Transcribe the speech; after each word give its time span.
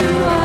to 0.00 0.24
us. 0.26 0.39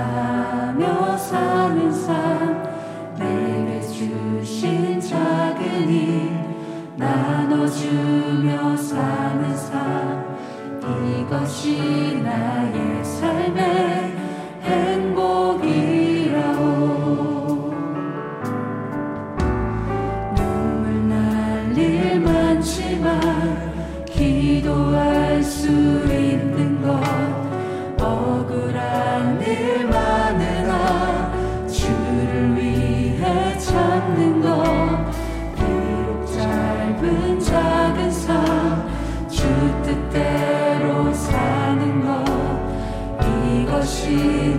감사하며 0.00 1.16
사는 1.18 1.92
삶 1.92 2.62
내게 3.18 3.80
주신 3.82 4.98
작은 5.00 5.88
일 5.88 6.30
나눠주며 6.96 8.76
사는 8.76 9.56
삶 9.56 10.38
이것이 11.20 12.20
나의 12.22 13.04
삶의 13.04 14.16
행 14.62 14.99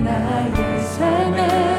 나의 0.03 0.81
삶의 0.81 1.70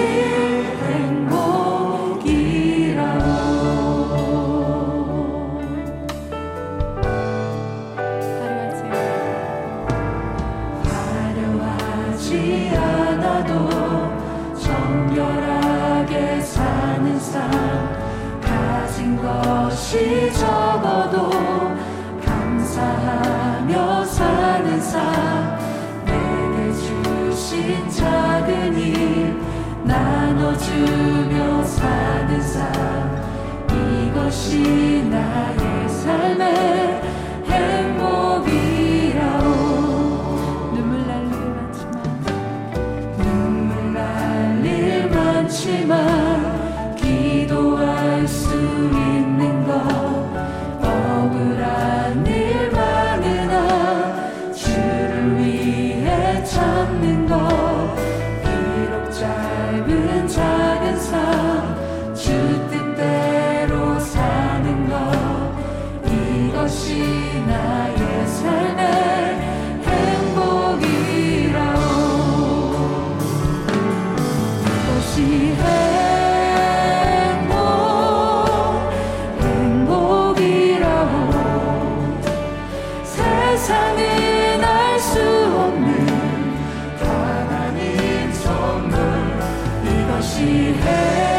see 0.00 0.49
주며 30.60 31.62
사는 31.64 32.40
삶. 32.42 32.70
이것이 33.70 35.04
나의 35.10 35.88
삶의 35.88 37.02
see 90.40 90.72
him. 90.72 91.29